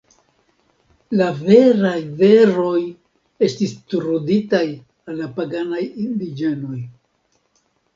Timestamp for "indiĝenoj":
6.11-6.87